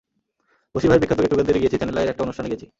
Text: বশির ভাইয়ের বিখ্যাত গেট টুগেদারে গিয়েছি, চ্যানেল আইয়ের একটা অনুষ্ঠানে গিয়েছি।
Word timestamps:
বশির 0.73 0.89
ভাইয়ের 0.89 1.03
বিখ্যাত 1.03 1.19
গেট 1.23 1.31
টুগেদারে 1.31 1.61
গিয়েছি, 1.61 1.77
চ্যানেল 1.79 1.97
আইয়ের 1.99 2.11
একটা 2.13 2.23
অনুষ্ঠানে 2.25 2.49
গিয়েছি। 2.51 2.65